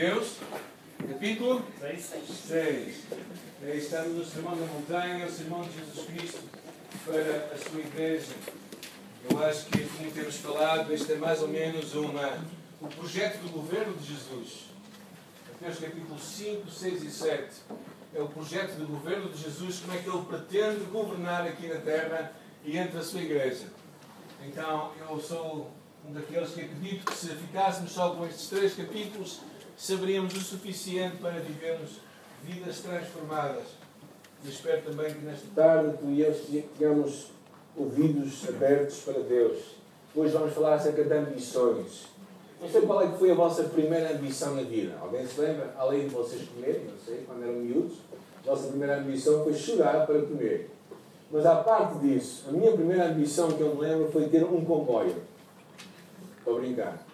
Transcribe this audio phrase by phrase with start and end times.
[0.00, 0.36] Mateus,
[1.06, 3.04] capítulo 6.
[3.74, 6.40] Estamos no Sermão da Montanha, o Sermão de Jesus Cristo
[7.04, 8.32] para a sua igreja.
[9.28, 12.38] Eu acho que, como temos falado, este é mais ou menos uma,
[12.80, 14.70] o projeto do governo de Jesus.
[15.52, 17.48] Mateus capítulo 5, 6 e 7.
[18.14, 21.78] É o projeto do governo de Jesus, como é que ele pretende governar aqui na
[21.78, 22.32] terra
[22.64, 23.66] e entre a sua igreja.
[24.46, 25.70] Então, eu sou
[26.08, 29.40] um daqueles que acredito que se ficássemos só com estes três capítulos,
[29.80, 32.00] saberíamos o suficiente para vivermos
[32.44, 33.64] vidas transformadas.
[34.44, 37.28] E espero também que nesta tarde tu e eu tenhamos
[37.74, 39.58] ouvidos abertos para Deus.
[40.14, 42.08] Hoje vamos falar acerca de ambições.
[42.60, 44.98] Não sei qual é que foi a vossa primeira ambição na vida.
[45.00, 45.74] Alguém se lembra?
[45.78, 47.96] Além de vocês comerem, não sei, quando eram miúdos,
[48.44, 50.70] a vossa primeira ambição foi chorar para comer.
[51.30, 54.62] Mas à parte disso, a minha primeira ambição que eu me lembro foi ter um
[54.62, 55.16] comboio.
[56.38, 57.09] Estou a brincar.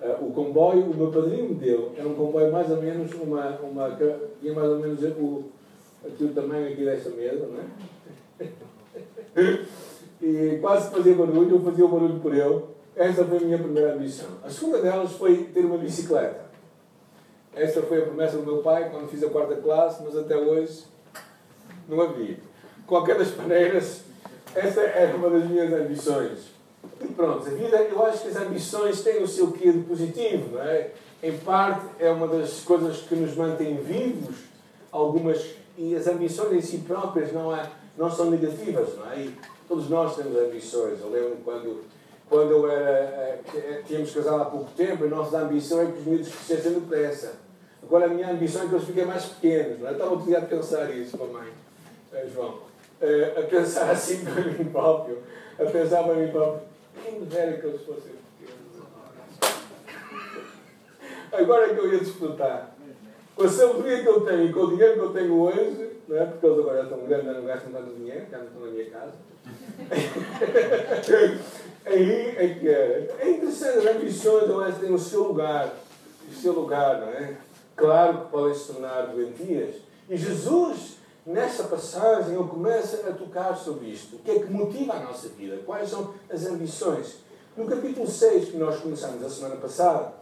[0.00, 3.58] Uh, o comboio, o meu padrinho me deu, era um comboio mais ou menos uma.
[3.60, 3.98] uma
[4.40, 5.44] tinha mais ou menos o,
[6.06, 8.48] aqui o tamanho aqui desta mesa, não é?
[10.22, 12.62] e quase fazia barulho, eu fazia o barulho por ele.
[12.94, 14.28] Essa foi a minha primeira ambição.
[14.44, 16.46] A segunda delas foi ter uma bicicleta.
[17.54, 20.84] Esta foi a promessa do meu pai quando fiz a quarta classe, mas até hoje
[21.88, 22.36] não havia.
[22.86, 24.02] Qualquer das maneiras,
[24.54, 26.57] essa é uma das minhas ambições.
[27.18, 30.62] Pronto, a vida, eu acho que as ambições têm o seu quê de positivo, não
[30.62, 30.92] é?
[31.20, 34.36] Em parte, é uma das coisas que nos mantém vivos,
[34.92, 35.44] algumas,
[35.76, 39.18] e as ambições em si próprias não, é, não são negativas, não é?
[39.18, 39.34] E
[39.66, 41.00] todos nós temos ambições.
[41.00, 41.80] Eu lembro quando,
[42.30, 45.98] quando eu era, eh, eh, tínhamos casado há pouco tempo, a nossa ambição é que
[45.98, 47.32] os miúdos crescessem depressa.
[47.82, 49.90] Agora a minha ambição é que eles fiquem mais pequenos, não é?
[49.90, 51.48] Estava a pensar isso, mamãe,
[52.12, 52.60] eh, João,
[53.36, 55.18] a pensar assim para mim próprio,
[55.58, 58.12] a pensar para mim próprio quem que eles fossem.
[61.32, 62.74] Agora é que eu ia desfrutar.
[63.36, 66.16] Com a sabedoria que eu tenho e com o dinheiro que eu tenho hoje, não
[66.16, 66.24] é?
[66.24, 69.12] porque eles agora estão grandes, não gastam tanto dinheiro, já não estão na minha casa.
[71.86, 73.16] Aí é que é.
[73.20, 75.72] É interessante, as ambições elas têm o seu lugar.
[76.28, 77.36] O seu lugar, não é?
[77.76, 79.76] Claro que podem se tornar doentias.
[80.10, 80.97] E Jesus
[81.28, 84.16] nessa passagem ele começa a tocar sobre isto.
[84.16, 85.58] O que é que motiva a nossa vida?
[85.58, 87.16] Quais são as ambições?
[87.54, 90.14] No capítulo 6, que nós começamos a semana passada,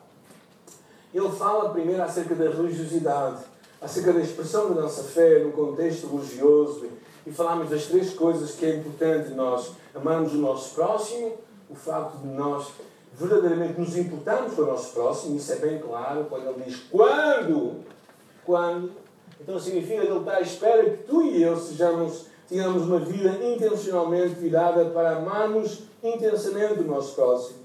[1.15, 3.45] ele fala primeiro acerca da religiosidade,
[3.81, 6.89] acerca da expressão da nossa fé no contexto religioso,
[7.25, 11.35] e falamos das três coisas que é importante nós amarmos o nosso próximo,
[11.71, 12.67] o facto de nós
[13.13, 17.85] verdadeiramente nos importarmos com o nosso próximo, isso é bem claro quando ele diz quando,
[18.45, 19.06] quando
[19.41, 23.31] então significa que Ele está à espera que tu e eu sejamos, tenhamos uma vida
[23.45, 27.59] intencionalmente virada para amarmos intensamente o nosso próximo.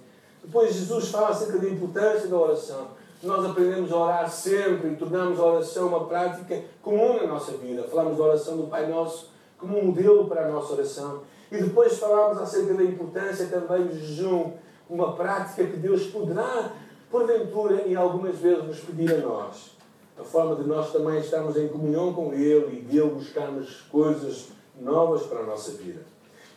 [0.44, 2.88] Depois Jesus fala acerca da importância da oração.
[3.24, 7.84] Nós aprendemos a orar sempre e tornamos a oração uma prática comum na nossa vida.
[7.84, 11.22] Falamos da oração do Pai Nosso como um modelo para a nossa oração.
[11.52, 14.54] E depois falamos acerca da importância também do jejum,
[14.90, 16.72] uma prática que Deus poderá,
[17.12, 19.81] porventura, e algumas vezes nos pedir a nós
[20.20, 24.48] a forma de nós também estarmos em comunhão com Ele e dele buscarmos coisas
[24.80, 26.02] novas para a nossa vida.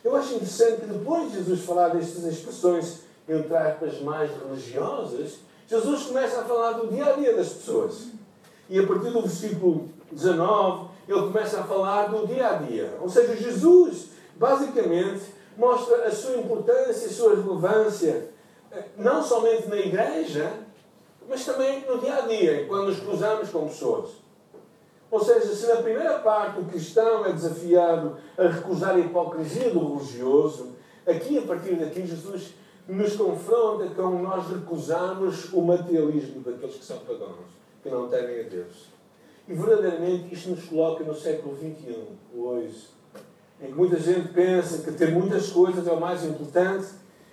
[0.03, 6.03] Eu acho interessante que depois de Jesus falar destas expressões, entre aspas, mais religiosas, Jesus
[6.03, 8.07] começa a falar do dia a dia das pessoas.
[8.69, 12.97] E a partir do versículo 19, ele começa a falar do dia a dia.
[13.01, 15.23] Ou seja, Jesus, basicamente,
[15.57, 18.29] mostra a sua importância, a sua relevância,
[18.71, 20.51] eh, não somente na igreja,
[21.27, 24.11] mas também no dia a dia, quando nos cruzamos com pessoas.
[25.09, 29.95] Ou seja, se na primeira parte o cristão é desafiado a recusar a hipocrisia do
[29.95, 30.73] religioso,
[31.05, 32.53] aqui, a partir daqui, Jesus
[32.87, 37.45] nos confronta com nós recusarmos o materialismo daqueles que são pagãos,
[37.81, 38.89] que não temem a Deus.
[39.47, 41.97] E verdadeiramente isto nos coloca no século XXI,
[42.35, 42.87] hoje,
[43.61, 46.87] em que muita gente pensa que ter muitas coisas é o mais importante,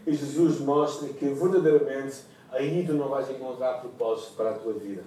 [0.07, 2.17] e Jesus mostra que verdadeiramente
[2.53, 5.03] aí tu não vais encontrar propósito para a tua vida.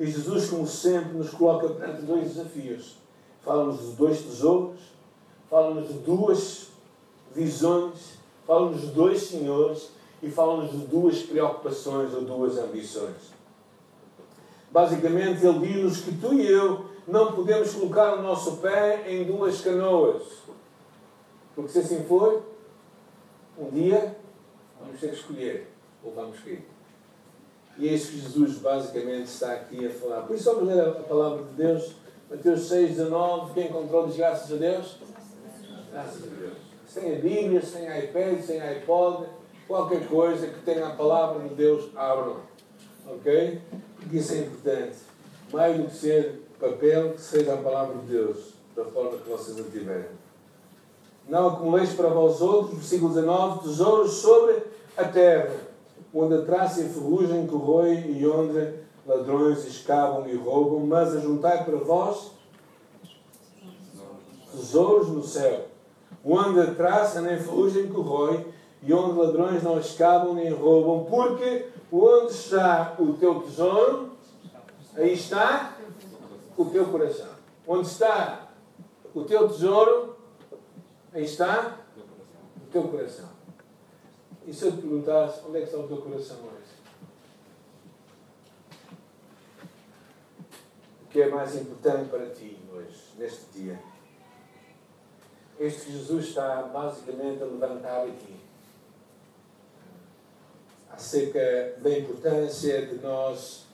[0.00, 2.96] E Jesus, como sempre, nos coloca perante dois desafios.
[3.42, 4.80] Fala-nos de dois tesouros,
[5.48, 6.68] fala-nos de duas
[7.34, 9.90] visões, fala-nos de dois senhores
[10.22, 13.36] e fala-nos de duas preocupações ou duas ambições.
[14.70, 19.60] Basicamente, ele diz-nos que tu e eu não podemos colocar o nosso pé em duas
[19.60, 20.22] canoas.
[21.54, 22.42] Porque se assim for,
[23.58, 24.16] um dia
[24.80, 25.75] vamos ter que escolher
[26.06, 26.64] ou vamos cair.
[27.76, 30.22] E é isso que Jesus basicamente está aqui a falar.
[30.22, 31.92] Por isso vamos ler a palavra de Deus,
[32.30, 33.52] Mateus 6, 19.
[33.52, 34.96] Quem encontrou diz graças a Deus?
[35.92, 36.56] Graças a Deus.
[36.86, 39.26] Sem a Bíblia, sem iPad, sem iPod,
[39.68, 42.40] qualquer coisa que tenha a palavra de Deus, abram.
[43.06, 43.60] Ok?
[44.06, 44.96] porque isso é importante.
[45.52, 49.58] Mais do que ser papel, que seja a palavra de Deus, da forma que vocês
[49.60, 50.06] a tiverem.
[51.28, 54.62] Não acumuleis para vós outros, versículo 19, tesouros sobre
[54.96, 55.54] a terra,
[56.18, 58.74] onde a traça e a ferrugem corroem e onde
[59.06, 62.30] ladrões escavam e roubam, mas ajuntai para vós
[64.50, 65.66] tesouros no céu,
[66.24, 68.46] onde a traça nem ferrugem corrói
[68.82, 74.12] e onde ladrões não escavam nem roubam, porque onde está o teu tesouro,
[74.94, 75.76] aí está
[76.56, 77.28] o teu coração.
[77.68, 78.48] Onde está
[79.14, 80.16] o teu tesouro,
[81.12, 81.76] aí está
[82.56, 83.35] o teu coração.
[84.46, 86.76] E se eu te perguntasse onde é que está o teu coração hoje?
[91.02, 93.80] O que é mais importante para ti hoje, neste dia?
[95.58, 98.36] Este Jesus está basicamente a levantar aqui
[100.90, 103.66] acerca da importância de nós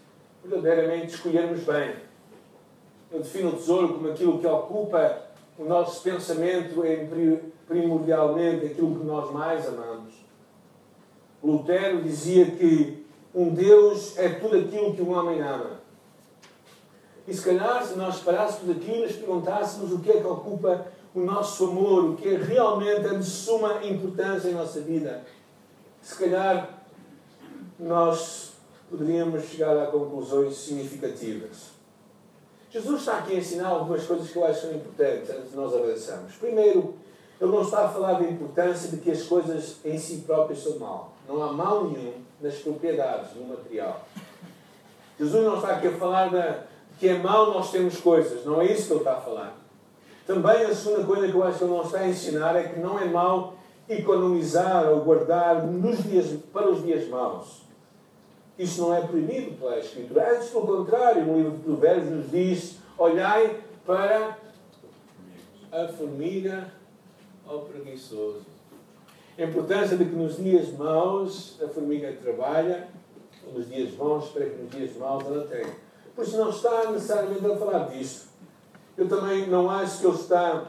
[0.43, 1.97] verdadeiramente escolhermos bem.
[3.11, 5.23] Eu defino o tesouro como aquilo que ocupa
[5.59, 7.07] o nosso pensamento em
[7.67, 9.92] primordialmente aquilo que nós mais amamos.
[11.43, 13.05] Lutero dizia que
[13.35, 15.81] um Deus é tudo aquilo que um homem ama.
[17.27, 20.87] E se calhar, se nós parássemos aqui e nos perguntássemos o que é que ocupa
[21.15, 25.25] o nosso amor, o que é realmente de suma importância em nossa vida,
[26.01, 26.83] se calhar
[27.79, 28.53] nós
[28.91, 31.73] poderíamos chegar a conclusões significativas.
[32.71, 35.75] Jesus está aqui a ensinar algumas coisas que eu acho são importantes antes de nós
[35.75, 36.35] avançarmos.
[36.37, 36.95] Primeiro,
[37.41, 40.79] ele não está a falar da importância de que as coisas em si próprias são
[40.79, 41.12] mal.
[41.29, 44.07] Não há mal nenhum nas propriedades, no material.
[45.19, 48.45] Jesus não está aqui a falar de que é mal nós termos coisas.
[48.45, 49.57] Não é isso que ele está a falar.
[50.27, 52.81] Também a segunda coisa que eu acho que ele não está a ensinar é que
[52.81, 53.55] não é mal
[53.89, 57.63] economizar ou guardar nos dias, para os dias maus.
[58.59, 60.37] Isso não é proibido pela Escritura.
[60.37, 64.39] Antes, pelo contrário, no livro de Provérbios nos diz: olhai para
[65.73, 66.73] a formiga
[67.47, 68.52] ao preguiçoso.
[69.39, 72.89] A importância de que nos dias maus a formiga trabalha,
[73.53, 75.75] nos dias bons, para que nos dias maus ela tenha.
[76.15, 78.29] Por isso não está necessariamente a falar disso.
[78.97, 80.67] Eu também não acho que ele está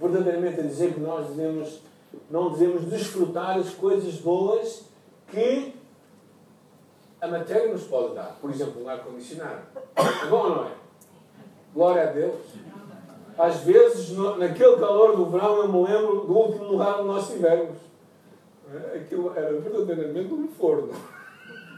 [0.00, 1.80] verdadeiramente a dizer que nós devemos,
[2.30, 4.82] não devemos desfrutar as coisas boas
[5.28, 5.74] que
[7.20, 8.36] a matéria nos pode dar.
[8.40, 9.62] Por exemplo, um ar-condicionado.
[9.96, 10.72] É bom ou não é?
[11.72, 12.34] Glória a Deus.
[13.36, 17.28] Às vezes, no, naquele calor do verão, eu me lembro do último lugar onde nós
[17.28, 17.76] estivemos.
[18.72, 18.98] É?
[18.98, 20.92] Aquilo era verdadeiramente um forno.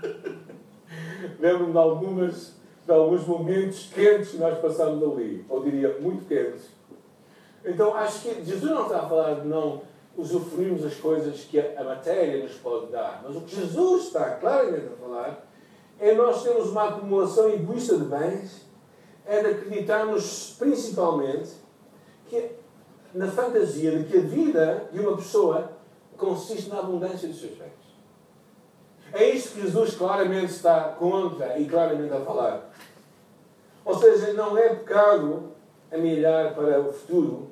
[1.40, 2.54] Lembro-me de, algumas,
[2.84, 5.44] de alguns momentos quentes que nós passámos ali.
[5.48, 6.68] Ou diria, muito quentes.
[7.64, 9.82] Então, acho que Jesus não está a falar de não
[10.16, 13.22] usufruirmos das coisas que a matéria nos pode dar.
[13.26, 15.46] Mas o que Jesus está claramente a falar
[15.98, 18.63] é nós termos uma acumulação egoísta de bens,
[19.26, 21.50] é de acreditarmos principalmente
[22.28, 22.50] que
[23.14, 25.72] na fantasia de que a vida de uma pessoa
[26.16, 27.84] consiste na abundância dos seus bens.
[29.12, 32.72] É isto que Jesus claramente está contra e claramente a falar.
[33.84, 35.52] Ou seja, não é pecado
[35.92, 37.50] amelhar para o futuro,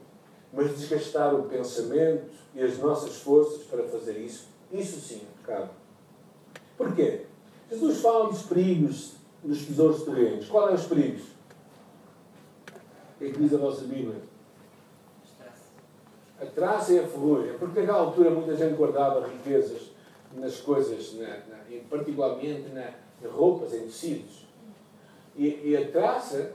[0.52, 2.24] mas desgastar o pensamento
[2.54, 5.70] e as nossas forças para fazer isso, isso sim é pecado.
[6.76, 7.26] Porquê?
[7.70, 10.48] Jesus fala dos perigos dos tesouros terrenos.
[10.48, 11.22] Qual é os perigos?
[13.22, 14.20] É que diz a vossa Bíblia?
[16.40, 17.56] A traça e a ferrugem.
[17.56, 19.92] Porque naquela altura muita gente guardava riquezas
[20.34, 22.90] nas coisas, na, na, particularmente na,
[23.22, 24.44] em roupas, em tecidos.
[25.36, 26.54] E, e a traça.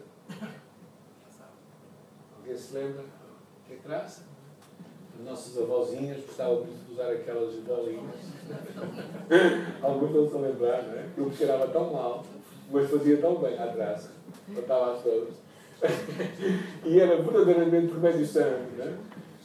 [2.37, 3.05] Alguém se lembra?
[3.65, 4.23] Que é traça?
[5.23, 8.15] nossas avózinhas gostavam muito de usar aquelas bolinhas.
[9.81, 11.09] Alguns não se lembrar, não é?
[11.17, 12.23] Eu cheirava tão mal,
[12.69, 14.11] mas fazia tão bem à traça.
[14.47, 15.46] Matava-as todas.
[16.85, 18.93] E era verdadeiramente por meio do sangue, não é?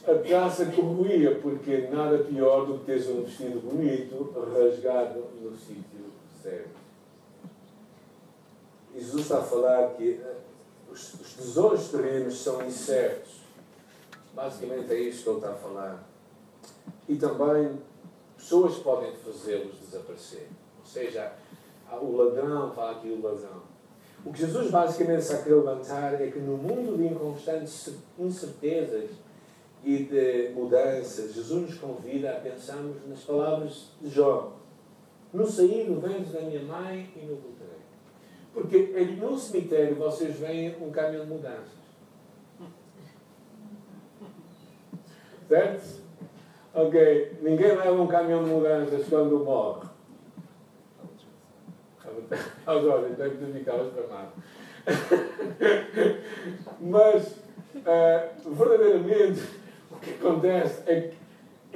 [0.05, 6.11] A traça corroía, porque nada pior do que teres um vestido bonito rasgado no sítio
[6.41, 6.83] certo.
[8.93, 10.35] Jesus está a falar que eh,
[10.91, 13.43] os, os tesouros terrenos são incertos
[14.33, 16.03] Basicamente é isso que ele está a falar.
[17.07, 17.79] E também
[18.35, 20.47] pessoas podem fazê-los desaparecer.
[20.79, 21.33] Ou seja,
[22.01, 23.61] o ladrão, fala aqui o ladrão.
[24.25, 29.11] O que Jesus basicamente está a querer levantar é que no mundo de inconstantes incertezas
[29.83, 34.53] e de mudanças, Jesus nos convida a pensarmos nas palavras de Jó.
[35.33, 37.73] No sair do ventre da minha mãe e no voltarei.
[38.53, 38.77] Porque
[39.19, 41.83] no cemitério vocês veem um caminhão de mudanças.
[45.49, 46.01] Certo?
[46.73, 49.92] Ok, ninguém leva um caminhão de mudanças quando morre.
[52.65, 54.31] Agora, então tu ficavas tramado.
[56.79, 57.27] Mas,
[57.77, 59.41] uh, verdadeiramente,
[59.91, 61.17] o que acontece é que,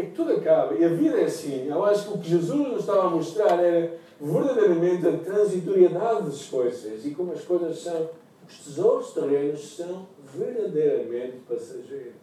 [0.02, 0.74] é que tudo acaba.
[0.76, 1.68] E a vida é assim.
[1.68, 6.46] Eu acho que o que Jesus nos estava a mostrar era verdadeiramente a transitoriedade das
[6.46, 8.10] coisas e como as coisas são.
[8.50, 12.16] Os tesouros terrenos são verdadeiramente passageiros.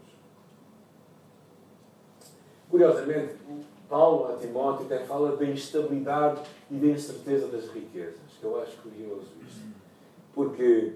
[2.70, 3.34] Curiosamente,
[3.88, 8.76] Paulo a Timóteo até fala da instabilidade e da incerteza das riquezas, que eu acho
[8.78, 9.74] curioso isto.
[10.32, 10.94] Porque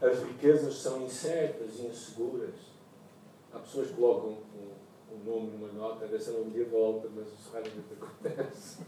[0.00, 2.54] as riquezas são incertas e inseguras.
[3.52, 6.66] Há pessoas que colocam um, um nome numa nota, a ver se ela um dia
[6.66, 8.82] volta, mas isso raramente acontece.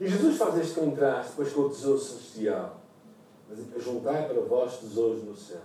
[0.00, 2.80] E Jesus faz este contraste depois com o tesouro celestial.
[3.48, 5.60] Mas juntai para vós tesouros no céu.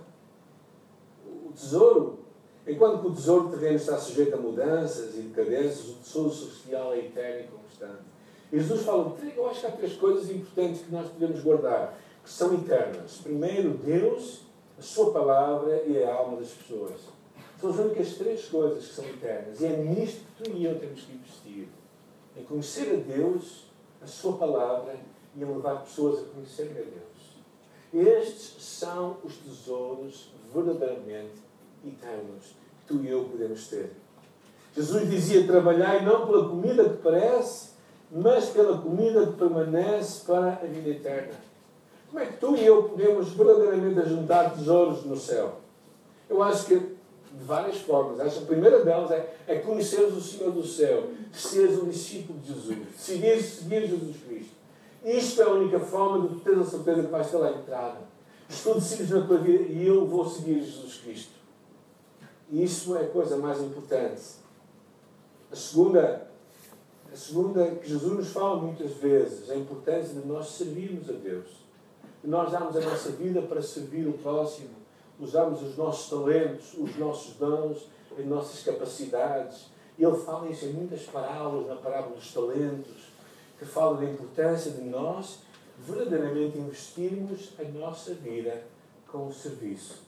[1.26, 2.17] O tesouro,
[2.68, 6.98] enquanto que o tesouro terreno está sujeito a mudanças e decadências, o tesouro celestial é
[6.98, 8.04] eterno e constante.
[8.52, 12.54] Jesus fala, eu acho que há três coisas importantes que nós podemos guardar, que são
[12.54, 13.20] eternas.
[13.22, 14.42] Primeiro, Deus,
[14.78, 17.00] a Sua palavra e a alma das pessoas.
[17.60, 19.60] São as únicas três coisas que são eternas.
[19.60, 21.68] E é nisto que tu e eu temos que investir.
[22.36, 23.64] Em conhecer a Deus,
[24.00, 24.96] a Sua palavra
[25.36, 27.08] e em levar pessoas a conhecerem a Deus.
[27.92, 31.47] Estes são os tesouros verdadeiramente
[31.86, 32.44] eternos
[32.80, 33.92] que tu e eu podemos ter.
[34.74, 37.70] Jesus dizia: Trabalhai não pela comida que parece,
[38.10, 41.34] mas pela comida que permanece para a vida eterna.
[42.08, 45.56] Como é que tu e eu podemos verdadeiramente ajuntar tesouros no céu?
[46.28, 46.98] Eu acho que
[47.38, 48.20] de várias formas.
[48.20, 52.38] Acho que a primeira delas é, é conheceres o Senhor do céu, seres um discípulo
[52.38, 54.52] de Jesus, seguir, seguir Jesus Cristo.
[55.04, 57.98] Isto é a única forma de tu teres a certeza que vais ter lá entrada.
[58.48, 61.37] Se tu decides na tua vida e eu vou seguir Jesus Cristo.
[62.50, 64.22] Isso é a coisa mais importante.
[65.52, 66.28] A segunda,
[67.12, 71.48] a segunda que Jesus nos fala muitas vezes, a importância de nós servirmos a Deus.
[72.22, 74.70] De nós darmos a nossa vida para servir o próximo.
[75.20, 77.88] Usarmos os nossos talentos, os nossos dons,
[78.18, 79.66] as nossas capacidades.
[79.98, 83.08] Ele fala isso em muitas parábolas, na parábola dos talentos,
[83.58, 85.40] que fala da importância de nós
[85.78, 88.64] verdadeiramente investirmos a nossa vida
[89.06, 90.07] com o serviço.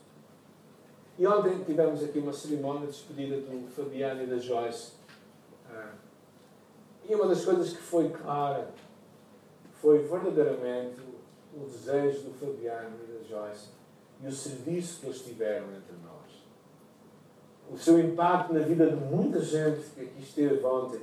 [1.21, 4.93] E ontem tivemos aqui uma cerimónia de despedida do Fabiano e da Joyce.
[5.69, 5.93] Ah,
[7.07, 8.71] e uma das coisas que foi clara
[9.73, 10.99] foi verdadeiramente
[11.55, 13.67] o desejo do Fabiano e da Joyce
[14.19, 16.41] e o serviço que eles tiveram entre nós.
[17.69, 21.01] O seu impacto na vida de muita gente que aqui esteve ontem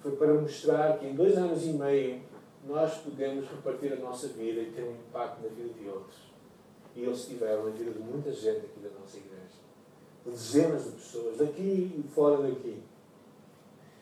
[0.00, 2.22] foi para mostrar que em dois anos e meio
[2.66, 6.33] nós podemos repartir a nossa vida e ter um impacto na vida de outros.
[6.94, 9.34] E eles tiveram na vida de muita gente aqui da nossa igreja.
[10.24, 12.82] De dezenas de pessoas, daqui e fora daqui.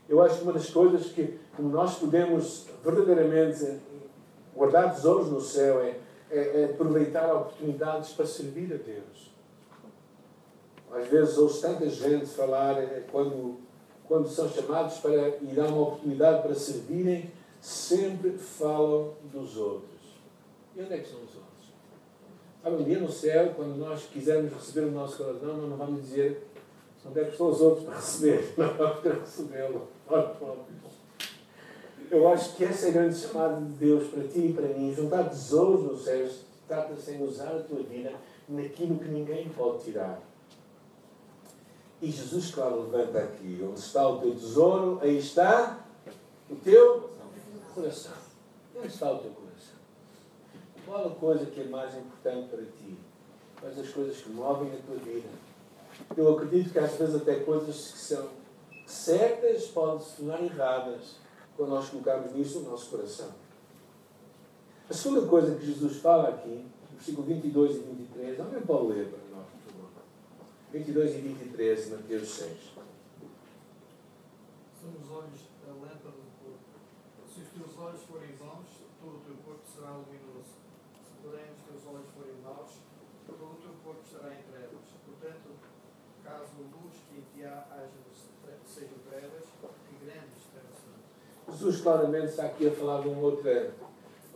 [0.08, 3.80] Eu acho que uma das coisas que nós podemos verdadeiramente
[4.54, 5.98] guardar tesouros no céu é,
[6.30, 9.32] é, é aproveitar oportunidades para servir a Deus.
[10.92, 13.56] Às vezes ouço tanta gente falar é, quando,
[14.06, 17.30] quando são chamados para ir dar uma oportunidade para servirem
[17.60, 19.88] sempre falam dos outros.
[20.76, 21.51] E onde é que são os outros?
[22.64, 26.46] Um dia no céu, quando nós quisermos receber o nosso coração, nós não vamos dizer
[27.04, 28.54] onde é que estão os outros para receber.
[28.56, 29.88] Não vamos recebê-lo.
[32.08, 34.94] Eu acho que essa é a grande chamada de Deus para ti e para mim.
[34.94, 38.12] Juntar tesouros nos céus trata-se em usar a tua vida
[38.48, 40.20] naquilo que ninguém pode tirar.
[42.00, 43.60] E Jesus, claro, levanta aqui.
[43.62, 45.84] Onde está o teu tesouro, aí está
[46.50, 47.10] o teu
[47.74, 48.12] coração.
[48.76, 49.41] Onde está o teu coração?
[50.92, 52.98] Qual a coisa que é mais importante para ti?
[53.58, 55.26] Quais as coisas que movem a tua vida?
[56.14, 58.28] Eu acredito que às vezes até coisas que são
[58.86, 61.16] certas podem se tornar erradas
[61.56, 63.30] quando nós colocarmos nisso o nosso coração.
[64.90, 69.34] A segunda coisa que Jesus fala aqui, versículo 22 e 23, alguém pode ler para
[69.34, 69.88] nós, por favor.
[70.74, 72.58] 22 e 23, Mateus 6.
[74.78, 76.20] São os olhos a lâmpada
[77.32, 78.68] se os teus olhos forem bons,
[79.00, 80.61] todo o teu corpo será luminoso.
[81.22, 82.82] Porém, os teus olhos forem maus,
[83.26, 84.84] todo o teu corpo estará em trevas.
[85.06, 85.48] Portanto,
[86.24, 87.64] caso a luz que em ti há
[88.72, 91.54] sejam trevas, que grandes trevas são.
[91.54, 93.48] Jesus claramente está aqui a falar de um outro,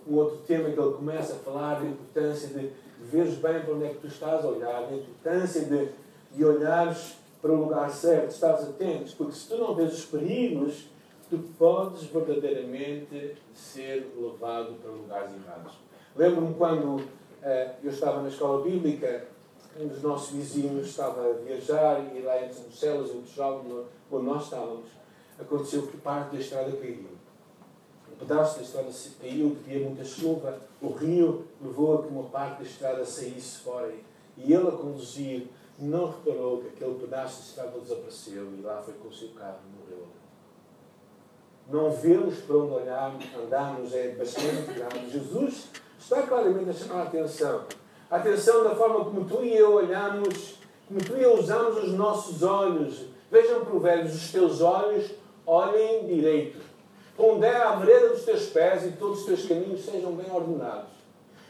[0.06, 3.74] um outro tema que ele começa a falar da importância de, de veres bem para
[3.74, 5.88] onde é que tu estás a olhar, da importância de,
[6.32, 10.88] de olhares para o lugar certo, estás atento, porque se tu não vês os perigos,
[11.30, 15.85] tu podes verdadeiramente ser levado para lugares errados.
[16.16, 17.02] Lembro-me quando uh,
[17.82, 19.28] eu estava na escola bíblica,
[19.78, 23.62] um dos nossos vizinhos estava a viajar e lá entre Bruxelas e o Portugal,
[24.10, 24.86] onde nós estávamos,
[25.38, 27.04] aconteceu que parte da estrada caiu.
[28.10, 28.88] um pedaço da estrada
[29.20, 33.92] caiu, havia muita chuva, o rio levou a que uma parte da estrada saísse fora.
[34.38, 38.94] E ele a conduzir não reparou que aquele pedaço de estrada desapareceu e lá foi
[38.94, 40.06] com o seu carro e morreu.
[41.68, 45.10] Não vemos para onde olharmos, andarmos é bastante grave.
[45.10, 45.68] Jesus
[46.06, 47.62] está claramente a chamar a atenção.
[48.08, 50.54] A atenção da forma como tu e eu olhamos,
[50.86, 53.06] como tu e eu usamos os nossos olhos.
[53.28, 55.10] Vejam provérbios, os teus olhos
[55.44, 56.60] olhem direito.
[57.16, 60.94] Pondera a vereda dos teus pés e todos os teus caminhos sejam bem ordenados.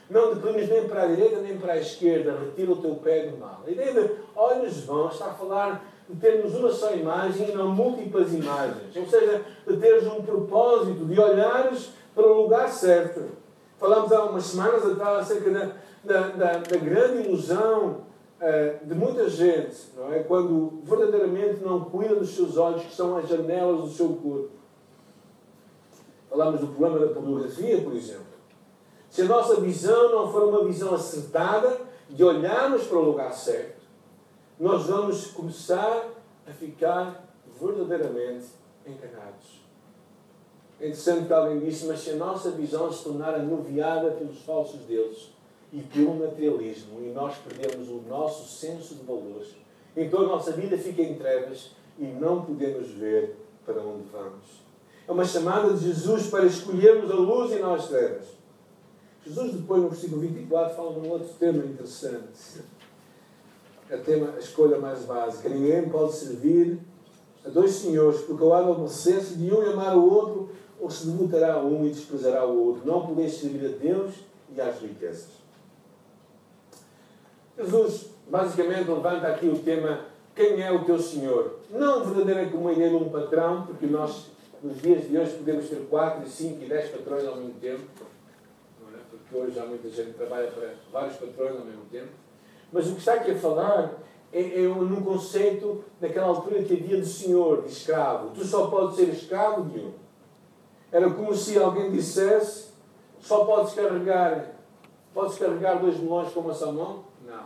[0.09, 3.37] Não declines nem para a direita nem para a esquerda, retira o teu pé do
[3.37, 3.63] mal.
[3.67, 7.69] A ideia de olhos vão está a falar de termos uma só imagem e não
[7.69, 8.97] múltiplas imagens.
[8.97, 13.45] Ou seja, de teres um propósito, de olhares para o lugar certo.
[13.79, 15.73] Falámos há umas semanas atrás acerca da,
[16.05, 18.07] da, da, da grande ilusão
[18.41, 20.21] uh, de muita gente, não é?
[20.21, 24.51] Quando verdadeiramente não cuida dos seus olhos, que são as janelas do seu corpo.
[26.31, 28.25] Falámos do problema da pornografia, por exemplo.
[29.11, 33.83] Se a nossa visão não for uma visão acertada, de olharmos para o lugar certo,
[34.59, 36.05] nós vamos começar
[36.47, 37.25] a ficar
[37.61, 38.47] verdadeiramente
[38.87, 39.66] enganados.
[40.79, 44.81] É interessante que alguém disse, mas se a nossa visão se tornar anuviada pelos falsos
[44.83, 45.31] deuses
[45.73, 49.57] e pelo materialismo e nós perdemos o nosso senso de valores,
[49.97, 54.67] então a nossa vida fica em trevas e não podemos ver para onde vamos.
[55.09, 58.27] É uma chamada de Jesus para escolhermos a luz e as trevas.
[59.25, 62.61] Jesus, depois, no versículo 24, fala de um outro tema interessante.
[63.89, 65.49] É tema, a escolha mais básica.
[65.49, 66.79] Ninguém pode servir
[67.45, 70.91] a dois senhores, porque ou há de aborrecer-se de um e amar o outro, ou
[70.91, 72.87] se devotará a um e desprezará o outro.
[72.87, 74.15] Não podeis servir a Deus
[74.55, 75.29] e às riquezas.
[77.59, 80.05] Jesus, basicamente, levanta aqui o tema
[80.35, 81.61] quem é o teu Senhor?
[81.71, 84.27] Não verdadeiramente como a ideia de um patrão, porque nós,
[84.63, 87.83] nos dias de hoje, podemos ter quatro, cinco e dez patrões ao mesmo tempo
[89.27, 92.11] porque hoje há muita gente que trabalha para vários patrões ao mesmo tempo.
[92.73, 93.95] Mas o que está aqui a falar
[94.33, 98.31] é, é num conceito daquela altura que havia de senhor, de escravo.
[98.31, 99.93] Tu só podes ser escravo de um.
[100.97, 102.69] Era como se alguém dissesse:
[103.21, 104.55] só podes carregar,
[105.13, 107.05] podes carregar dois melões com uma só mão?
[107.27, 107.45] Não.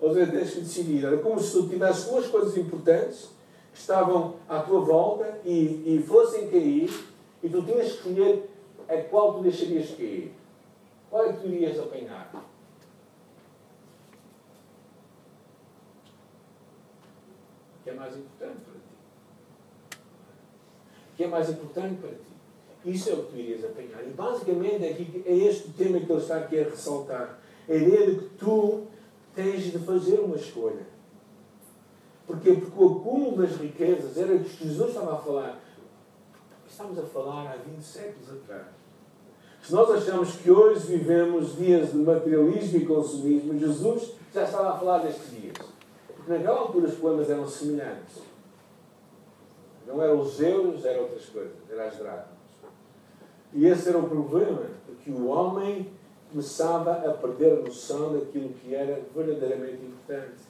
[0.00, 1.04] Ou seja, tens que decidir.
[1.04, 3.28] Era como se tu tivesse duas coisas importantes
[3.74, 6.88] que estavam à tua volta e, e fossem cair,
[7.42, 8.50] e tu tinhas que escolher
[8.88, 10.34] a qual tu deixarias cair.
[11.10, 12.32] Qual é que tu irias apanhar?
[17.84, 20.00] Que é mais importante para ti?
[21.12, 22.27] O que é mais importante para ti?
[22.84, 24.02] Isso é o que tu irias apanhar.
[24.06, 24.84] E basicamente
[25.26, 27.38] é, este o tema que ele está aqui a ressaltar.
[27.68, 28.84] A ideia de que tu
[29.34, 30.86] tens de fazer uma escolha.
[32.26, 32.52] Porquê?
[32.52, 35.60] Porque o acúmulo das riquezas era o que Jesus estava a falar.
[36.68, 38.66] Estamos a falar há 20 séculos atrás.
[39.62, 44.78] Se nós achamos que hoje vivemos dias de materialismo e consumismo, Jesus já estava a
[44.78, 45.56] falar destes dias.
[46.06, 48.22] Porque naquela altura os problemas eram semelhantes.
[49.86, 52.37] Não eram os euros, eram outras coisas, eram as dracmas.
[53.52, 55.90] E esse era o problema, porque o homem
[56.30, 60.48] começava a perder a noção daquilo que era verdadeiramente importante.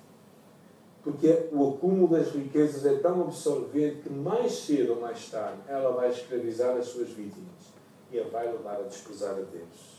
[1.03, 5.93] Porque o acúmulo das riquezas é tão absorvente que mais cedo ou mais tarde ela
[5.93, 7.73] vai escravizar as suas vítimas
[8.11, 9.99] e a vai levar a desprezar a Deus.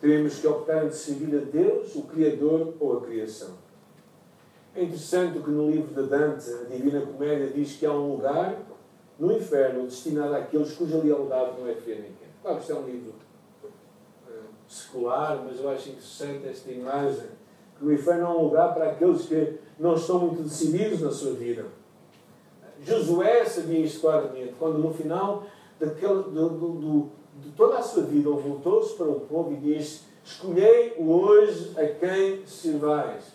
[0.00, 3.50] Teremos que optar entre servir a Deus, o Criador ou a criação.
[4.74, 8.56] É interessante que no livro de Dante, a Divina Comédia, diz que há um lugar
[9.18, 12.12] no inferno destinado àqueles cuja lealdade não é quente.
[12.42, 13.14] Claro que isto é um livro
[13.64, 17.26] uh, secular, mas eu acho interessante esta imagem
[17.78, 21.32] que o inferno é um lugar para aqueles que não estão muito decididos na sua
[21.32, 21.66] vida.
[22.80, 25.44] Josué sabia isto claramente, quando no final
[25.80, 29.56] daquele, do, do, do, de toda a sua vida, ele voltou-se para o povo e
[29.56, 33.32] disse: Escolhei hoje a quem servais.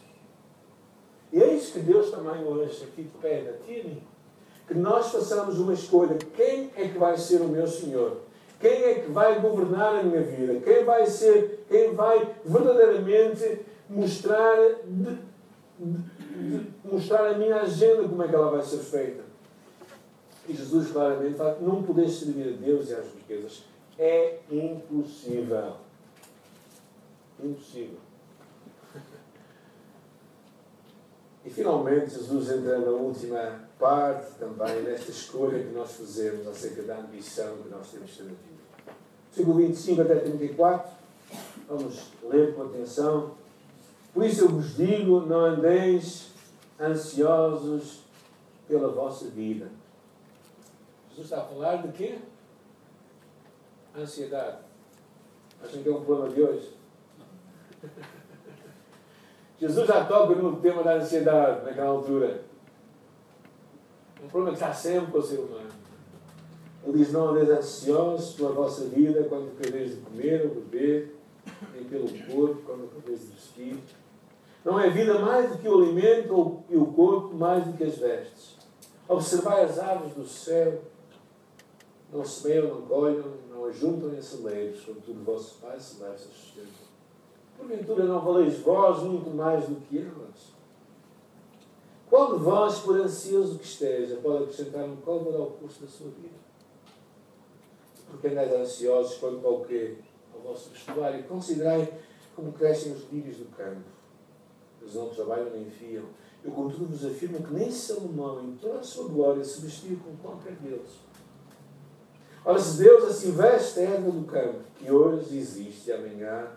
[1.32, 4.12] E é isso que Deus também hoje aqui pede a ti mim.
[4.67, 6.17] Que nós façamos uma escolha.
[6.36, 8.21] Quem é que vai ser o meu Senhor?
[8.60, 10.62] Quem é que vai governar a minha vida?
[10.62, 15.17] Quem vai ser, quem vai verdadeiramente mostrar, de,
[15.78, 19.23] de, de, mostrar a minha agenda como é que ela vai ser feita?
[20.47, 23.63] E Jesus claramente fala não podeis servir a Deus e às riquezas.
[23.99, 25.73] É impossível.
[27.43, 27.99] Impossível.
[31.45, 36.97] E finalmente Jesus entra na última parte também, nesta escolha que nós fazemos acerca da
[36.97, 38.38] ambição que nós temos na vida.
[39.29, 40.91] Versículo 25 até 34.
[41.67, 43.31] Vamos ler com atenção.
[44.13, 46.29] Por isso eu vos digo: não andeis
[46.79, 48.03] ansiosos
[48.67, 49.69] pela vossa vida
[51.15, 52.17] Jesus está a falar de quê?
[53.95, 54.57] Ansiedade.
[55.63, 56.75] Acham que é um problema de hoje?
[59.59, 62.41] Jesus já toca no tema da ansiedade naquela altura.
[64.23, 65.69] Um problema que está sempre com o ser humano.
[66.86, 71.15] Ele diz: Não andeis ansiosos pela vossa vida quando quereis de comer ou beber,
[71.73, 73.77] nem pelo corpo quando quereis de vestir.
[74.63, 77.97] Não é vida mais do que o alimento e o corpo mais do que as
[77.97, 78.57] vestes.
[79.07, 80.81] Observai as aves do céu,
[82.12, 86.83] não semeiam, não colhem, não ajuntam em celeiros, contudo vosso Pai celeste as sustenta.
[87.57, 90.53] Porventura não valeis vós muito mais do que elas?
[92.13, 96.12] Qual de vós, por ansioso que esteja, pode acrescentar um côvado ao curso da sua
[96.12, 96.36] vida?
[98.08, 99.95] Porque andais ansiosos quanto ao quê?
[100.32, 101.23] Ao vosso vestuário.
[101.23, 101.91] Considerai
[102.36, 103.82] como crescem os lírios do campo.
[104.80, 106.04] Eles não trabalham nem fiam.
[106.43, 110.15] Eu, contudo, vos afirmo que nem Salomão, em toda a sua glória, se vestiu com
[110.17, 110.99] qualquer deles.
[112.45, 116.47] Ora, se Deus assim veste a erva do campo, que hoje existe e amanhã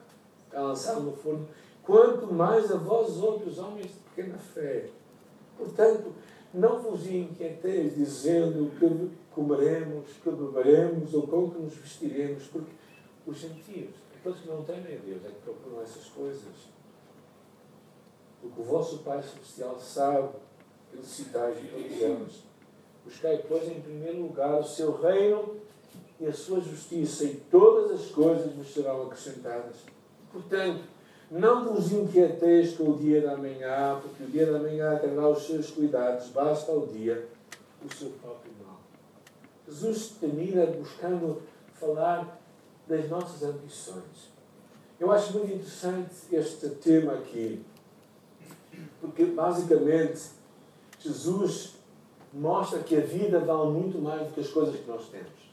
[0.52, 1.48] é lançada no forno,
[1.82, 4.90] quanto mais a vós outros homens de pequena fé.
[5.56, 6.12] Portanto,
[6.52, 12.70] não vos inquieteis dizendo que comeremos, que beberemos ou com que nos vestiremos, porque
[13.26, 16.76] os gentios, aqueles que não temem a Deus, é que procuram essas coisas.
[18.40, 20.28] Porque o vosso Pai Celestial sabe
[20.90, 22.32] que necessitais todas elas.
[23.04, 25.56] Buscai, pois, em primeiro lugar o seu reino
[26.18, 29.76] e a sua justiça, e todas as coisas vos serão acrescentadas.
[30.32, 30.84] Portanto,
[31.30, 35.44] não vos inquieteis com o dia da manhã, porque o dia da manhã terá os
[35.44, 37.28] seus cuidados, basta ao dia
[37.84, 38.80] o seu próprio mal.
[39.66, 41.42] Jesus termina buscando
[41.74, 42.40] falar
[42.86, 44.36] das nossas ambições.
[44.98, 47.62] Eu acho muito interessante este tema aqui,
[49.00, 50.22] porque basicamente
[51.00, 51.74] Jesus
[52.32, 55.46] mostra que a vida vale muito mais do que as coisas que nós temos.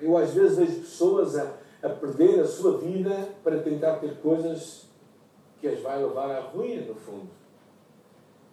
[0.00, 1.52] Eu às vezes vejo pessoas a,
[1.84, 4.86] a perder a sua vida para tentar ter coisas
[5.60, 7.28] que as vai levar à ruína, no fundo.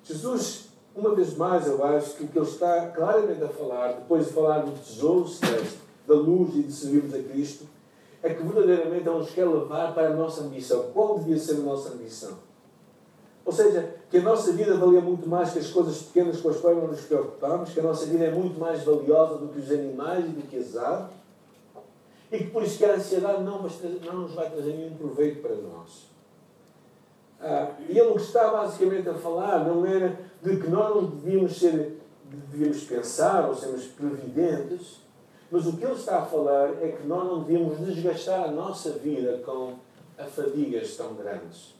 [0.03, 4.27] Jesus, uma vez mais, eu acho que o que ele está claramente a falar, depois
[4.27, 7.65] de falar do tesouro celeste, da luz e de servirmos a Cristo,
[8.21, 10.91] é que verdadeiramente Ele nos quer levar para a nossa ambição.
[10.93, 12.37] Qual devia ser a nossa ambição?
[13.43, 16.57] Ou seja, que a nossa vida valia muito mais que as coisas pequenas com as
[16.57, 19.71] quais não nos preocupamos, que a nossa vida é muito mais valiosa do que os
[19.71, 21.20] animais e do que as aves,
[22.31, 25.55] e que por isso que a ansiedade não, não nos vai trazer nenhum proveito para
[25.55, 26.09] nós.
[27.41, 31.05] Ah, e ele o que está basicamente a falar não era de que nós não
[31.05, 35.01] devíamos ser, devíamos pensar ou sermos previdentes,
[35.49, 38.91] mas o que ele está a falar é que nós não devíamos desgastar a nossa
[38.91, 39.73] vida com
[40.29, 41.75] fadigas tão grandes.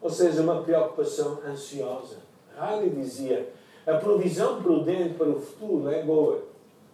[0.00, 2.16] Ou seja, uma preocupação ansiosa.
[2.58, 3.52] Riley dizia:
[3.86, 6.42] a provisão prudente para o futuro é boa.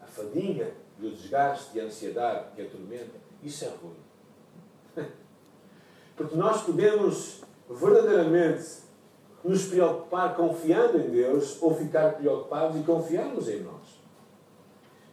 [0.02, 5.06] A fadiga e o desgaste e a ansiedade e a tormenta, isso é ruim.
[6.16, 8.82] Porque nós podemos verdadeiramente
[9.42, 14.00] nos preocupar confiando em Deus ou ficar preocupados e confiarmos em nós.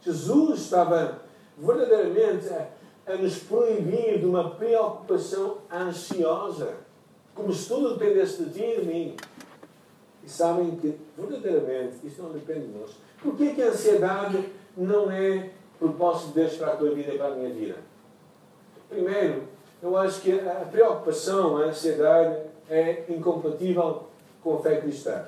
[0.02, 1.22] Jesus estava
[1.58, 2.68] verdadeiramente a,
[3.12, 6.74] a nos proibir de uma preocupação ansiosa,
[7.34, 9.16] como se tudo dependesse de ti e de mim.
[10.22, 12.92] E sabem que verdadeiramente isso não depende de nós.
[13.20, 15.50] Por que a ansiedade não é
[15.80, 17.76] propósito de Deus para a tua vida e para a minha vida?
[18.88, 19.44] Primeiro,
[19.82, 24.04] eu acho que a preocupação, a ansiedade é incompatível
[24.42, 25.24] com a fé cristã.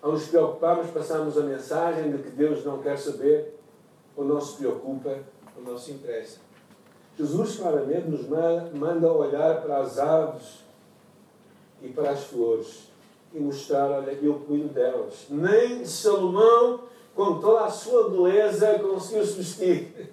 [0.00, 3.58] Ao nos preocuparmos, passamos a mensagem de que Deus não quer saber,
[4.16, 5.18] ou não se preocupa,
[5.56, 6.38] ou não se interessa.
[7.18, 8.26] Jesus claramente nos
[8.72, 10.64] manda olhar para as aves
[11.82, 12.88] e para as flores
[13.34, 15.26] e mostrar, olha, eu cuido delas.
[15.28, 16.84] Nem Salomão,
[17.18, 20.12] com toda a sua beleza, conseguiu se vestir.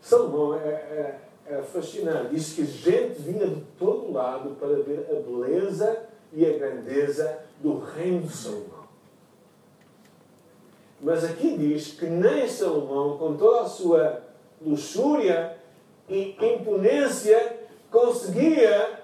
[0.00, 2.36] Salomão é, é, é fascinante.
[2.36, 7.80] Diz que gente vinha de todo lado para ver a beleza e a grandeza do
[7.80, 8.84] reino de Salomão.
[11.00, 14.22] Mas aqui diz que nem Salomão, com toda a sua
[14.64, 15.56] luxúria
[16.08, 17.58] e imponência,
[17.90, 19.00] conseguia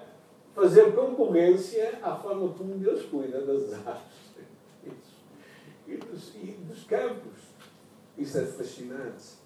[0.55, 4.26] fazer concorrência à forma como Deus cuida das aves
[5.87, 7.39] e dos, e dos campos.
[8.17, 9.37] Isso é fascinante.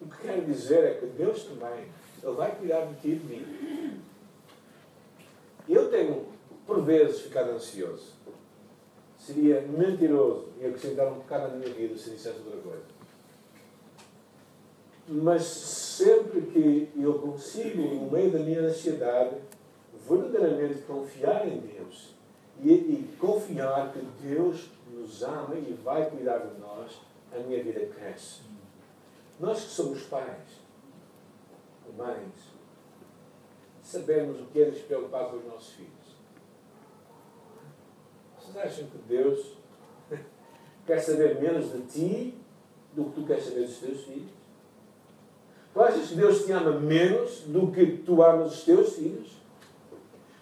[0.00, 1.88] O que quero dizer é que Deus também,
[2.22, 4.00] Ele vai cuidar de ti e de mim.
[5.68, 6.26] Eu tenho,
[6.66, 8.22] por vezes, ficado ansioso
[9.24, 12.82] seria mentiroso e acrescentar um bocado na minha vida se dissesse outra coisa.
[15.08, 19.36] Mas sempre que eu consigo, no meio da minha ansiedade,
[20.08, 22.14] verdadeiramente confiar em Deus
[22.60, 24.68] e, e confiar que Deus
[25.02, 27.00] nos ama e vai cuidar de nós,
[27.34, 28.42] a minha vida cresce.
[29.38, 30.62] Nós que somos pais,
[31.96, 32.52] mães,
[33.82, 35.92] sabemos o que é nos preocupar com os nossos filhos.
[38.38, 39.58] Vocês acham que Deus
[40.86, 42.38] quer saber menos de ti
[42.92, 44.30] do que tu queres saber dos teus filhos?
[45.74, 49.32] Tu achas que Deus te ama menos do que tu amas os teus filhos?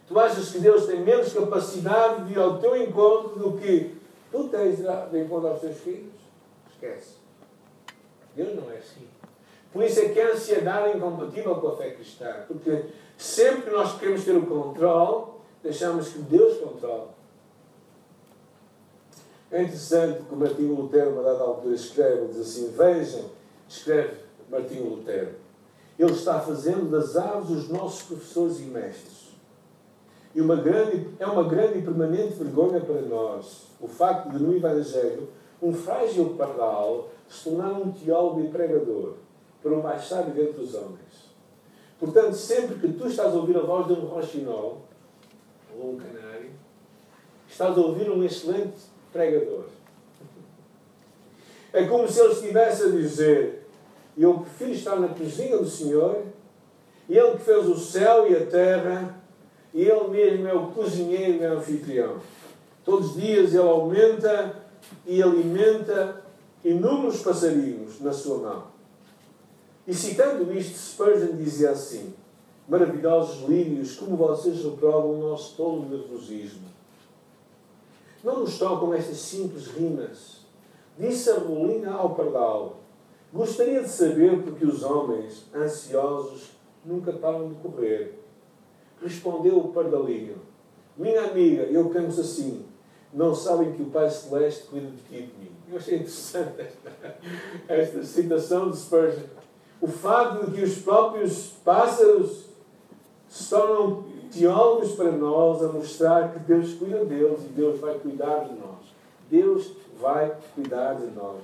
[0.06, 3.99] Tu achas que Deus tem menos capacidade de ir ao teu encontro do que
[4.30, 6.12] tu tens de encontro aos teus filhos?
[6.72, 7.14] Esquece.
[8.34, 9.06] Deus não é assim.
[9.72, 12.44] Por isso é que a ansiedade é incompatível com a fé cristã.
[12.46, 17.08] Porque sempre que nós queremos ter o controle, deixamos que Deus controle.
[19.50, 23.30] É interessante que o Martinho Lutero, a dada altura, escreve, diz assim: Vejam,
[23.68, 24.16] escreve
[24.48, 25.34] Martinho Lutero,
[25.98, 29.29] ele está fazendo das aves os nossos professores e mestres.
[30.34, 34.56] E uma grande, é uma grande e permanente vergonha para nós o facto de, no
[34.56, 35.28] Evangelho,
[35.60, 39.14] um frágil pardal se tornar um teólogo e pregador,
[39.62, 41.30] para o mais sábio dentre os homens.
[41.98, 44.82] Portanto, sempre que tu estás a ouvir a voz de um roxinol,
[45.78, 46.50] ou um canário,
[47.48, 48.78] estás a ouvir um excelente
[49.12, 49.64] pregador.
[51.72, 53.68] É como se ele estivesse a dizer:
[54.16, 56.24] Eu prefiro estar na cozinha do Senhor,
[57.08, 59.19] e Ele que fez o céu e a terra,
[59.72, 62.16] e Ele mesmo é o cozinheiro e anfitrião.
[62.84, 64.56] Todos os dias Ele aumenta
[65.06, 66.24] e alimenta
[66.64, 68.64] inúmeros passarinhos na sua mão.
[69.86, 72.14] E citando isto, Spurgeon dizia assim:
[72.68, 76.68] Maravilhosos lírios, como vocês reprovam o nosso tolo nervosismo.
[78.22, 80.40] Não nos tocam estas simples rimas.
[80.98, 82.76] Disse a Rolina ao pardal:
[83.32, 86.50] Gostaria de saber porque os homens, ansiosos,
[86.84, 88.19] nunca param de correr.
[89.02, 90.36] Respondeu o pardalinho:
[90.96, 92.64] Minha amiga, eu penso assim:
[93.12, 95.50] não sabem que o Pai Celeste cuida de ti e de mim.
[95.70, 97.18] Eu achei interessante esta,
[97.68, 99.24] esta citação de Spurgeon.
[99.80, 102.50] O facto de que os próprios pássaros
[103.28, 108.44] se tornam teólogos para nós a mostrar que Deus cuida deles e Deus vai cuidar
[108.44, 108.94] de nós.
[109.30, 111.40] Deus vai cuidar de nós.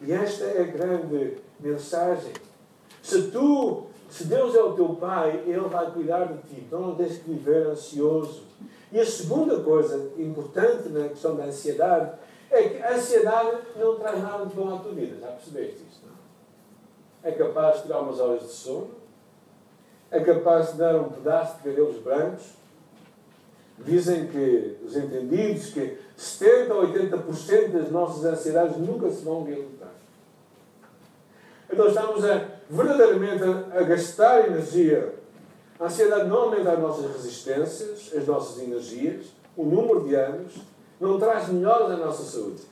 [0.00, 2.32] E esta é a grande mensagem.
[3.02, 6.62] Se tu, se Deus é o teu Pai, Ele vai cuidar de ti.
[6.66, 8.42] Então não tens que viver ansioso.
[8.92, 12.12] E a segunda coisa importante na questão da ansiedade
[12.50, 15.16] é que a ansiedade não traz nada de bom à tua vida.
[15.18, 16.06] Já percebeste isto?
[16.06, 16.12] Não?
[17.22, 18.90] É capaz de tirar umas horas de sono,
[20.10, 22.44] é capaz de dar um pedaço de cabelos brancos.
[23.78, 30.01] Dizem que os entendidos que 70 ou 80% das nossas ansiedades nunca se vão realizar.
[31.72, 35.14] Então estamos a, verdadeiramente a, a gastar energia.
[35.80, 40.52] A ansiedade não aumenta as nossas resistências, as nossas energias, o número de anos,
[41.00, 42.62] não traz melhoras à nossa saúde.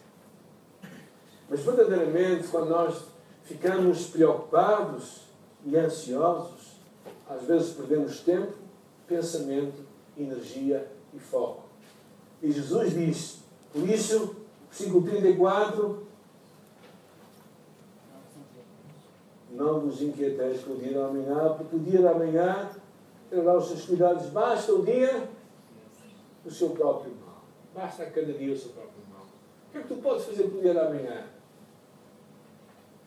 [1.48, 3.04] Mas verdadeiramente, quando nós
[3.42, 5.22] ficamos preocupados
[5.64, 6.78] e ansiosos,
[7.28, 8.52] às vezes perdemos tempo,
[9.08, 9.82] pensamento,
[10.16, 11.64] energia e foco.
[12.42, 13.38] E Jesus diz,
[13.72, 14.36] por isso,
[14.70, 16.06] versículo 34,
[19.61, 22.70] não vos inquieteis com o dia da manhã, porque o dia da manhã
[23.29, 24.27] terá os seus cuidados.
[24.27, 25.29] Basta o dia
[26.42, 27.44] do seu próprio mal.
[27.75, 29.27] Basta a cada dia o seu próprio mal.
[29.27, 31.27] O que é que tu podes fazer pelo dia da manhã?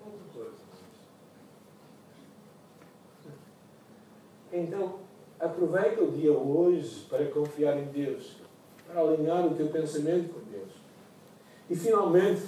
[0.02, 0.52] Pouca coisa.
[4.52, 5.00] Então,
[5.40, 8.38] aproveita o dia hoje para confiar em Deus,
[8.88, 10.72] para alinhar o teu pensamento com Deus.
[11.68, 12.44] E finalmente,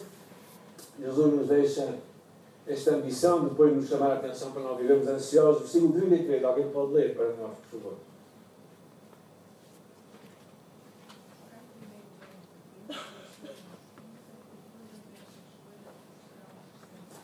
[1.00, 1.98] Jesus nos deixa
[2.68, 5.62] esta ambição, depois de nos chamar a atenção para não vivermos ansiosos.
[5.62, 7.94] Versículo 33, alguém pode ler para nós, por favor.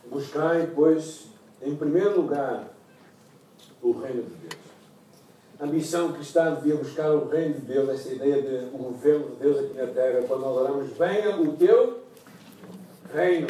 [0.05, 1.27] Buscai, pois,
[1.61, 2.67] em primeiro lugar,
[3.81, 4.61] o reino de Deus.
[5.59, 9.35] A ambição cristã devia buscar o reino de Deus, essa ideia de o governo de
[9.37, 12.01] Deus aqui na terra, quando nós oramos, venha o teu
[13.13, 13.47] reino.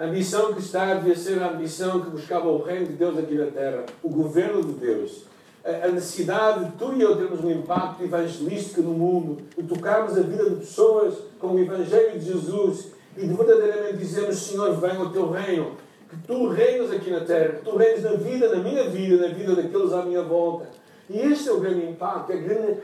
[0.00, 3.48] A ambição cristã devia ser a ambição que buscava o reino de Deus aqui na
[3.48, 5.24] terra, o governo de Deus.
[5.62, 10.22] A necessidade de tu e eu termos um impacto evangelístico no mundo, de tocarmos a
[10.22, 15.10] vida de pessoas com o Evangelho de Jesus e de verdadeiramente dizermos: Senhor, venha o
[15.10, 15.72] teu reino,
[16.08, 19.34] que tu reinas aqui na terra, que tu reinas na vida, na minha vida, na
[19.34, 20.66] vida daqueles à minha volta.
[21.10, 22.78] E este é o grande impacto, é a grande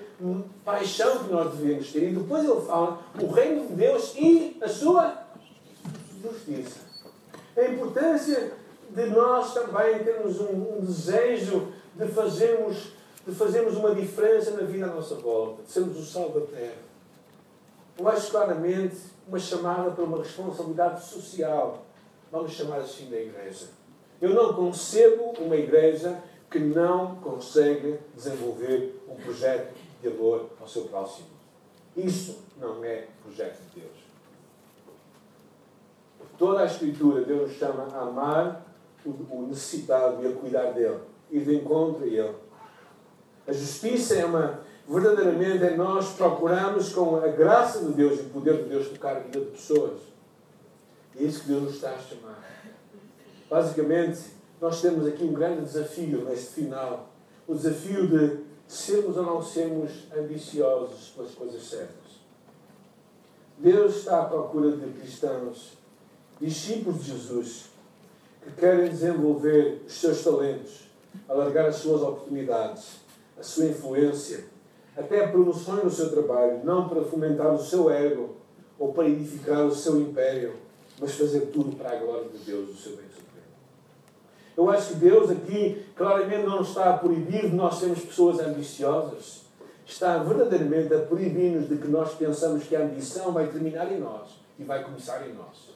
[0.62, 2.10] paixão que nós devemos ter.
[2.10, 5.14] E depois ele fala o reino de Deus e a sua
[6.22, 6.85] justiça.
[7.56, 8.52] A importância
[8.90, 12.92] de nós também termos um, um desejo de fazermos,
[13.26, 16.86] de fazermos uma diferença na vida à nossa volta, de sermos o sal da terra.
[18.04, 21.82] Acho claramente uma chamada para uma responsabilidade social.
[22.30, 23.68] Vamos chamar assim da igreja.
[24.20, 30.82] Eu não concebo uma igreja que não consegue desenvolver um projeto de amor ao seu
[30.82, 31.28] próximo.
[31.96, 33.95] Isso não é projeto de Deus.
[36.38, 38.66] Toda a Escritura, Deus nos chama a amar
[39.04, 40.98] o necessitado e a cuidar dele,
[41.30, 42.34] ir de encontro a ele.
[43.46, 48.30] A justiça é uma, verdadeiramente, é nós procuramos com a graça de Deus e o
[48.30, 50.00] poder de Deus tocar a vida de pessoas.
[51.14, 52.42] E é isso que Deus nos está a chamar.
[53.48, 54.20] Basicamente,
[54.60, 57.08] nós temos aqui um grande desafio neste final.
[57.46, 62.16] O desafio de sermos ou não sermos ambiciosos pelas coisas certas.
[63.58, 65.78] Deus está à procura de cristãos,
[66.40, 67.66] discípulos de Jesus,
[68.42, 70.86] que querem desenvolver os seus talentos,
[71.28, 73.00] alargar as suas oportunidades,
[73.38, 74.44] a sua influência,
[74.96, 78.36] até promoções no seu trabalho, não para fomentar o seu ego
[78.78, 80.54] ou para edificar o seu império,
[80.98, 83.46] mas fazer tudo para a glória de Deus, o seu bem supremo.
[84.56, 89.44] Eu acho que Deus aqui claramente não está a proibir de nós sermos pessoas ambiciosas.
[89.84, 94.30] Está verdadeiramente a proibir-nos de que nós pensamos que a ambição vai terminar em nós
[94.58, 95.75] e vai começar em nós.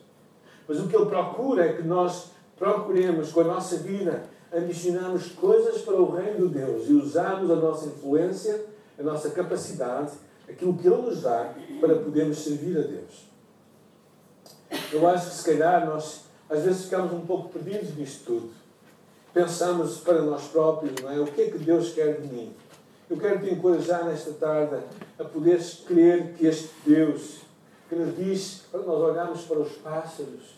[0.70, 4.22] Mas o que Ele procura é que nós procuremos com a nossa vida
[4.54, 10.12] ambicionarmos coisas para o reino de Deus e usarmos a nossa influência, a nossa capacidade,
[10.48, 13.26] aquilo que Ele nos dá para podermos servir a Deus.
[14.92, 18.50] Eu acho que se calhar nós às vezes ficamos um pouco perdidos nisto tudo.
[19.34, 21.18] Pensamos para nós próprios, não é?
[21.18, 22.54] O que é que Deus quer de mim?
[23.10, 24.76] Eu quero te encorajar nesta tarde
[25.18, 27.39] a poderes crer que este Deus
[27.90, 30.54] que nos diz para nós olharmos para os pássaros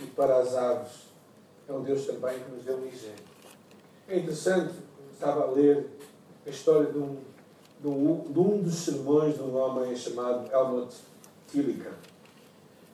[0.00, 1.04] e para as aves
[1.68, 3.24] é um Deus também que nos deu um exemplo.
[4.08, 4.74] É interessante,
[5.12, 5.86] estava a ler
[6.44, 7.16] a história de um,
[7.80, 10.94] de um, de um dos sermões de um homem chamado Helmut
[11.46, 11.92] Tilliker.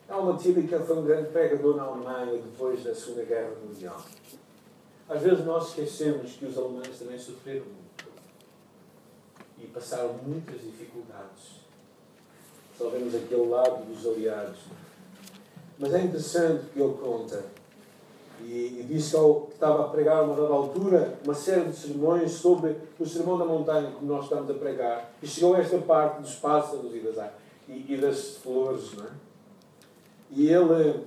[0.09, 4.01] Helmut Tilliker foi um grande pregador na Alemanha depois da Segunda Guerra Mundial.
[5.09, 8.05] Às vezes nós esquecemos que os alemães também sofreram muito
[9.59, 11.60] e passaram muitas dificuldades.
[12.81, 14.57] Só vemos aquele lado dos aliados.
[15.79, 17.45] Mas é interessante que ele conta
[18.43, 22.75] e, e disse que estava a pregar uma dada altura uma série de sermões sobre
[22.99, 25.13] o sermão da montanha que nós estamos a pregar.
[25.23, 27.31] E chegou a esta parte dos pássaros e das,
[27.69, 28.95] e, e das flores.
[28.95, 29.11] Não é?
[30.31, 31.05] E ele,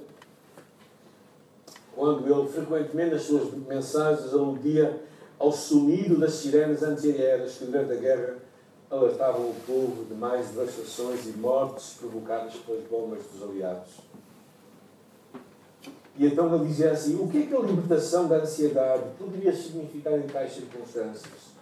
[1.95, 5.01] quando ele frequentemente nas suas mensagens aludia
[5.39, 8.42] ao sumido das sirenes antiaéreas que durante a guerra
[8.93, 13.91] alertavam o povo de mais devastações e mortes provocadas pelas bombas dos aliados.
[16.15, 20.13] E então ele dizia assim: o que é que a libertação da ansiedade poderia significar
[20.13, 21.53] em tais circunstâncias?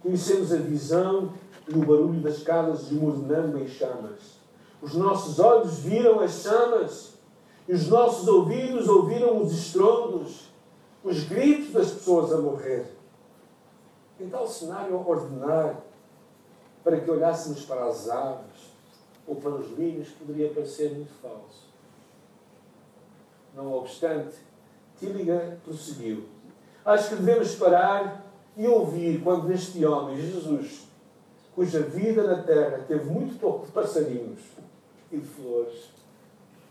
[0.00, 1.34] Conhecemos a visão
[1.68, 4.38] e o barulho das casas desmoronando em chamas.
[4.80, 7.14] Os nossos olhos viram as chamas
[7.68, 10.50] e os nossos ouvidos ouviram os estrondos,
[11.02, 12.86] os gritos das pessoas a morrer.
[14.18, 15.82] Em tal cenário, ordenar
[16.84, 18.74] para que olhássemos para as aves
[19.26, 21.64] ou para os lírios poderia parecer muito falso.
[23.54, 24.36] Não obstante,
[24.98, 26.24] Tilligan prosseguiu.
[26.84, 30.86] Acho que devemos parar e ouvir quando neste homem, Jesus,
[31.54, 34.40] cuja vida na terra teve muito pouco de passarinhos
[35.10, 35.90] e de flores,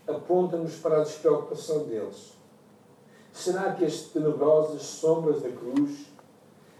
[0.06, 2.34] aponta-nos para a despreocupação deles.
[3.32, 6.06] Será que as tenebrosas sombras da cruz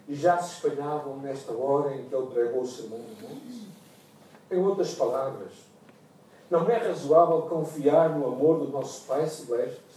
[0.09, 3.69] já se espalhavam nesta hora em que ele pregou o sermão do monte?
[4.51, 5.53] Em outras palavras,
[6.51, 9.95] não é razoável confiar no amor do nosso Pai Celeste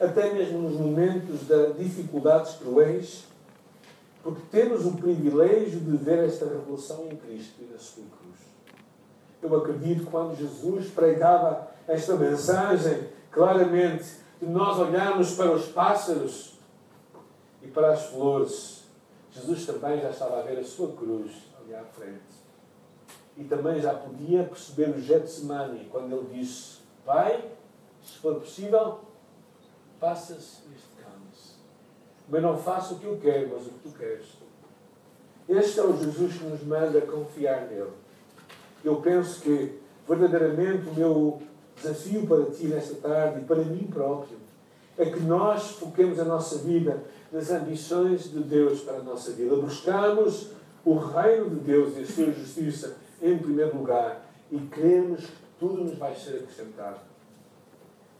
[0.00, 3.24] até mesmo nos momentos de dificuldades cruéis,
[4.22, 8.38] porque temos o privilégio de ver esta revelação em Cristo e na sua cruz.
[9.42, 14.04] Eu acredito que quando Jesus pregava esta mensagem, claramente,
[14.40, 16.58] de nós olharmos para os pássaros
[17.62, 18.77] e para as flores,
[19.38, 22.38] Jesus também já estava a ver a sua cruz ali à frente.
[23.36, 27.52] E também já podia perceber o Getsemane, quando ele disse: Pai,
[28.04, 29.00] se for possível,
[30.00, 31.54] faças este cálice.
[32.28, 34.26] Mas não faço o que eu quero, mas o que tu queres.
[35.48, 37.92] Este é o Jesus que nos manda confiar nele.
[38.84, 41.42] Eu penso que verdadeiramente o meu
[41.76, 44.36] desafio para ti nesta tarde e para mim próprio
[44.96, 49.54] é que nós foquemos a nossa vida nas ambições de Deus para a nossa vida.
[49.56, 50.52] Buscamos
[50.84, 55.84] o reino de Deus e a sua justiça em primeiro lugar e cremos que tudo
[55.84, 57.00] nos vai ser acrescentado.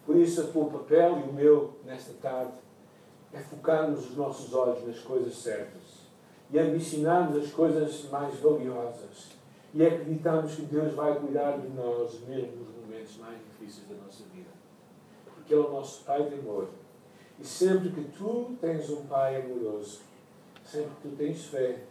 [0.05, 2.53] Por isso, o teu papel e o meu nesta tarde
[3.33, 5.99] é focarmos os nossos olhos nas coisas certas
[6.51, 9.39] e ambicionarmos as coisas mais valiosas
[9.75, 14.25] e acreditarmos que Deus vai cuidar de nós mesmo nos momentos mais difíceis da nossa
[14.35, 14.49] vida.
[15.35, 16.69] Porque Ele é o nosso Pai de amor
[17.41, 20.01] E sempre que tu tens um Pai amoroso,
[20.65, 21.85] sempre que tu tens fé,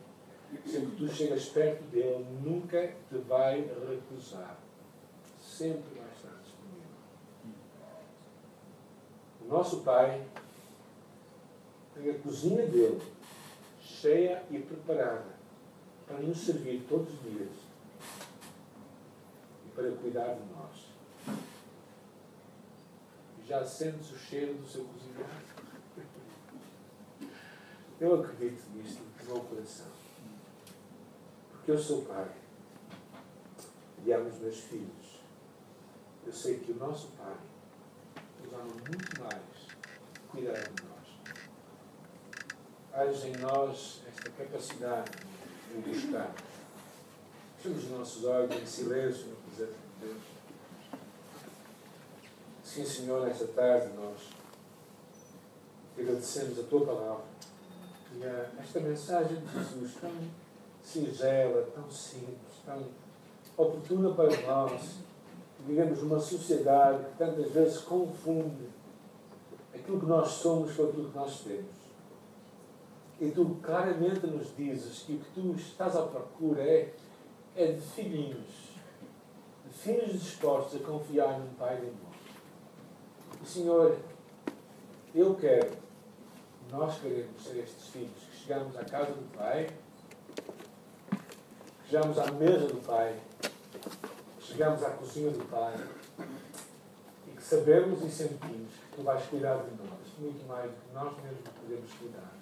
[0.65, 4.59] sempre que tu chegas perto dele, nunca te vai recusar.
[5.41, 6.89] Sempre vai estar disponível.
[9.41, 10.25] O nosso Pai
[11.95, 13.01] tem a cozinha dele
[13.81, 15.37] cheia e preparada
[16.05, 17.49] para nos servir todos os dias
[19.65, 20.86] e para cuidar de nós.
[23.47, 25.41] Já sentes o cheiro do seu cozinhar?
[27.97, 29.87] Eu acredito nisto no meu coração.
[31.53, 32.29] Porque eu sou pai
[34.03, 35.21] e amo os meus filhos.
[36.25, 37.37] Eu sei que o nosso pai
[38.43, 39.77] nos ama muito mais,
[40.29, 41.07] cuidará de nós.
[42.91, 45.11] Haja em nós esta capacidade
[45.73, 46.35] de buscar.
[47.55, 50.36] Fechamos os nossos olhos em silêncio no presente de Deus.
[52.77, 54.29] Sim, Senhor, nesta tarde nós
[55.97, 57.23] agradecemos a tua palavra
[58.15, 60.11] e a esta mensagem de Jesus tão
[60.83, 62.83] singela, tão simples, tão
[63.57, 64.97] oportuna para nós.
[65.65, 68.69] Vivemos numa sociedade que tantas vezes confunde
[69.73, 71.75] aquilo que nós somos com aquilo que nós temos.
[73.19, 76.93] E tu claramente nos dizes que o que tu estás à procura é,
[77.55, 78.77] é de filhinhos,
[79.65, 82.06] de filhos dispostos a confiar num Pai de amor.
[83.41, 83.97] E, Senhor,
[85.13, 85.71] eu quero,
[86.71, 89.69] nós queremos ser estes filhos que chegamos à casa do Pai,
[91.09, 93.19] que chegamos à mesa do Pai,
[94.39, 95.75] que chegamos à cozinha do Pai
[97.27, 100.93] e que sabemos e sentimos que Tu vais cuidar de nós, muito mais do que
[100.93, 102.33] nós mesmos podemos cuidar.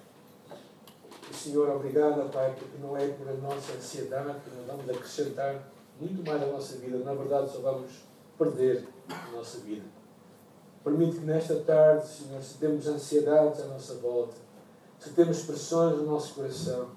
[1.29, 5.61] E, Senhor, obrigado, Pai, porque não é por a nossa ansiedade que nós vamos acrescentar
[5.99, 6.97] muito mais à nossa vida.
[6.99, 7.91] Na verdade, só vamos
[8.37, 9.94] perder a nossa vida.
[10.85, 14.35] Permite que nesta tarde, Senhor, se temos ansiedades à nossa volta,
[14.99, 16.89] se temos pressões no nosso coração,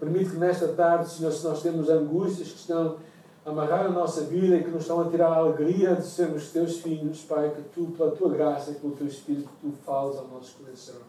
[0.00, 2.96] permite que nesta tarde, Senhor, se nós temos angústias que estão
[3.44, 6.48] a amarrar a nossa vida e que nos estão a tirar a alegria de sermos
[6.52, 10.28] teus filhos, Pai, que tu, pela tua graça e pelo teu Espírito, tu fales ao
[10.28, 11.02] nosso coração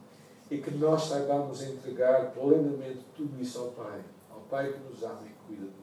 [0.51, 5.21] e que nós saibamos entregar plenamente tudo isso ao Pai, ao Pai que nos ama
[5.25, 5.82] e cuida de nós.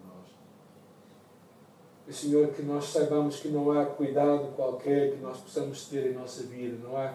[2.13, 6.43] Senhor, que nós saibamos que não há cuidado qualquer que nós possamos ter em nossa
[6.45, 7.15] vida, não há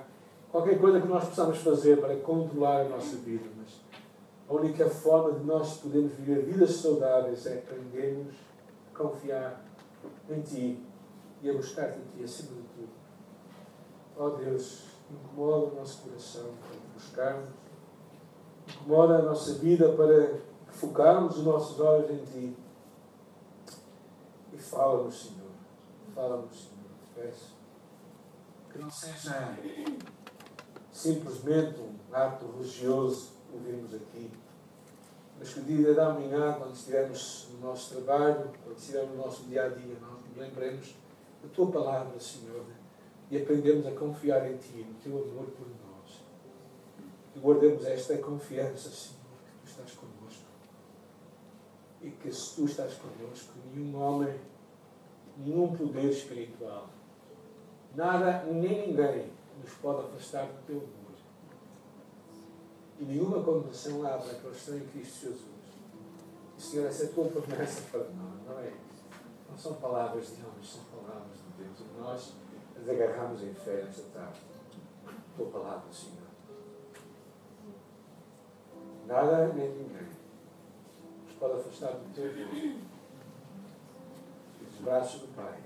[0.51, 3.81] qualquer coisa que nós possamos fazer para controlar a nossa vida, mas
[4.47, 8.35] a única forma de nós podermos viver vidas saudáveis é aprendermos
[8.93, 9.65] a confiar
[10.29, 10.83] em Ti
[11.41, 12.89] e a buscar-te em Ti acima de tudo.
[14.17, 17.49] Ó oh, Deus, incomoda o nosso coração para buscarmos,
[18.69, 22.64] incomoda a nossa vida para focarmos os nossos olhos em Ti.
[24.55, 25.51] E fala-nos, Senhor.
[26.13, 26.85] Fala-nos, Senhor.
[27.03, 27.55] Te peço.
[28.71, 29.57] Que não seja
[30.93, 34.31] simplesmente um ato religioso que ouvimos aqui,
[35.37, 39.43] mas que o dia da manhã, quando estivermos no nosso trabalho, quando estivermos no nosso
[39.43, 40.95] dia a dia, nós lembremos
[41.43, 42.65] da Tua palavra, Senhor,
[43.29, 46.21] e aprendemos a confiar em Ti, no Teu amor por nós.
[47.35, 50.45] E guardemos esta confiança, Senhor, que Tu estás connosco.
[52.05, 54.39] E que se Tu estás connosco, nenhum homem,
[55.37, 56.87] nenhum poder espiritual,
[57.95, 61.17] nada nem ninguém nos pode afastar do Teu amor.
[62.99, 65.41] E nenhuma condenação há para que estão em Cristo Jesus.
[66.59, 68.71] Senhor, essa é a Tua promessa para nós, não é?
[69.49, 71.79] Não são palavras de homens, são palavras de Deus.
[71.79, 72.33] E nós
[72.79, 74.41] as agarramos em fé nesta tarde.
[75.35, 76.23] Tua palavra, Senhor.
[79.07, 80.14] Nada nem ninguém
[81.45, 82.79] pode afastar do Teu Deus e
[84.63, 85.59] dos braços do Pai.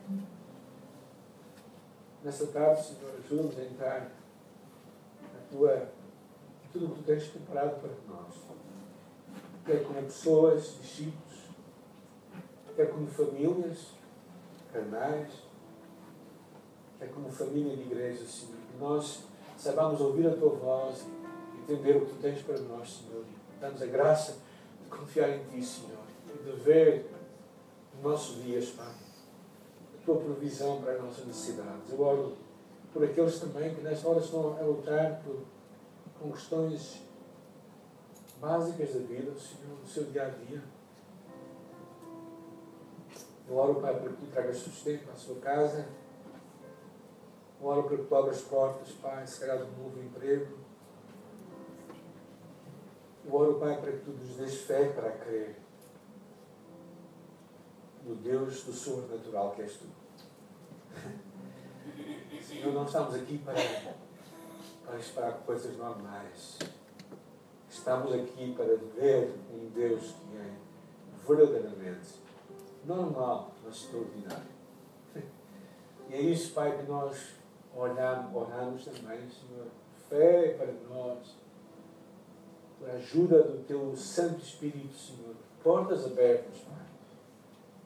[2.22, 5.90] Nesta tarde, Senhor, ajuda-nos a entrar na Tua
[6.74, 8.36] tudo o que tu tens preparado para nós.
[9.66, 11.46] Quer como pessoas, discípulos,
[12.76, 13.94] quer como famílias,
[14.74, 15.32] canais,
[17.00, 18.58] quer como família de igreja, Senhor.
[18.70, 19.24] Que nós
[19.58, 21.08] saibamos ouvir a tua voz
[21.56, 23.24] e entender o que tu tens para nós, Senhor.
[23.62, 24.50] Dá-nos a graça
[24.90, 27.10] confiar em ti, Senhor, e de ver
[27.94, 31.92] nos nossos dias, Pai, a tua provisão para as nossas necessidades.
[31.92, 32.38] Eu oro
[32.94, 35.44] por aqueles também que nesta hora estão a lutar por
[36.20, 37.02] com questões
[38.42, 40.62] básicas da vida, Senhor, no seu dia a dia.
[43.48, 45.88] Eu oro, Pai, para que tu tragas sustento à sua casa.
[47.60, 50.58] Eu oro para que tu abras portas, Pai, se calhar de um novo emprego.
[53.32, 55.56] Oro, Pai, para que tu nos dês fé para crer
[58.06, 59.86] no Deus do sobrenatural que és tu.
[62.42, 63.56] Senhor, não estamos aqui para
[64.90, 66.58] para esperar coisas normais.
[67.70, 70.56] Estamos aqui para ver um Deus que é
[71.28, 72.20] verdadeiramente
[72.86, 74.60] normal, mas extraordinário.
[76.10, 77.36] E é isso, Pai, que nós
[77.76, 79.68] oramos, oramos também, Senhor.
[80.10, 81.36] Fé para nós,
[82.80, 85.36] por ajuda do Teu Santo Espírito, Senhor.
[85.62, 86.86] Portas abertas, Pai.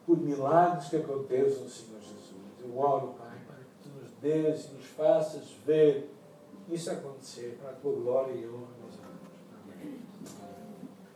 [0.06, 2.24] Por milagres que aconteçam, Senhor Jesus.
[2.62, 6.10] Eu oro, Pai, para que Tu nos dês e nos faças ver
[6.68, 8.68] isso acontecer para a Tua glória e honra.
[9.64, 9.98] Amém.